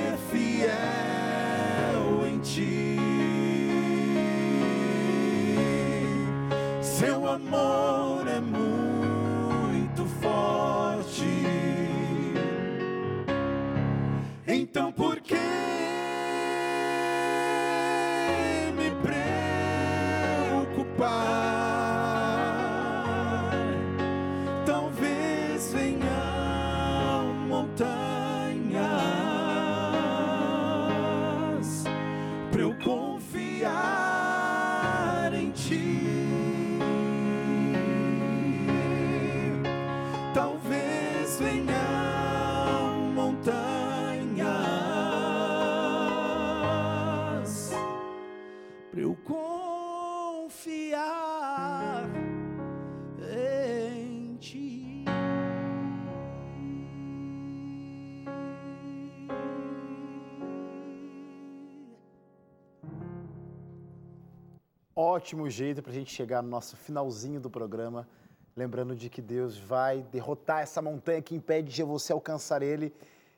[65.16, 68.06] Ótimo jeito para a gente chegar no nosso finalzinho do programa,
[68.54, 72.92] lembrando de que Deus vai derrotar essa montanha que impede de você alcançar Ele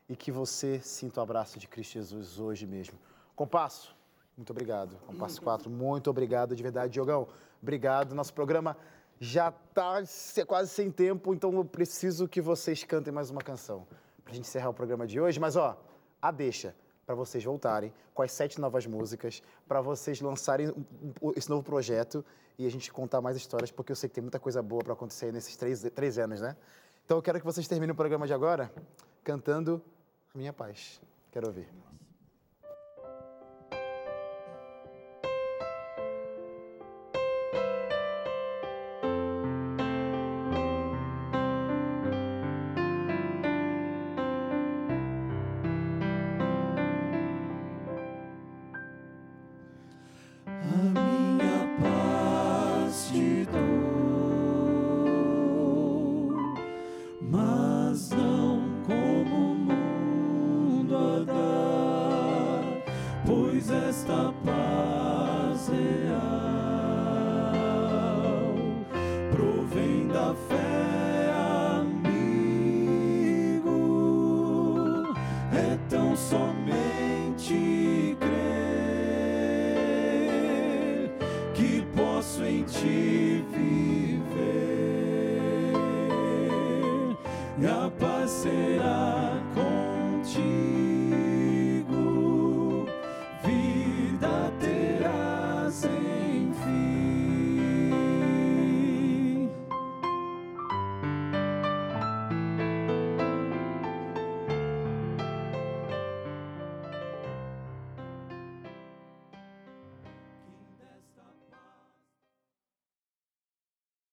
[0.09, 2.99] e que você sinta o abraço de Cristo Jesus hoje mesmo.
[3.37, 3.95] Compasso,
[4.37, 4.97] muito obrigado.
[5.07, 6.95] Compasso 4, muito obrigado de verdade.
[6.95, 7.29] Diogão,
[7.62, 8.12] obrigado.
[8.12, 8.76] Nosso programa
[9.20, 10.03] já está
[10.49, 13.87] quase sem tempo, então eu preciso que vocês cantem mais uma canção
[14.24, 15.39] para a gente encerrar o programa de hoje.
[15.39, 15.81] Mas, ó,
[16.20, 16.74] a deixa
[17.09, 20.70] para vocês voltarem com as sete novas músicas, para vocês lançarem
[21.34, 22.22] esse novo projeto
[22.59, 24.92] e a gente contar mais histórias, porque eu sei que tem muita coisa boa para
[24.92, 26.54] acontecer nesses três, três anos, né?
[27.06, 28.70] Então eu quero que vocês terminem o programa de agora
[29.24, 29.82] cantando
[30.34, 31.00] Minha Paz.
[31.32, 31.66] Quero ouvir.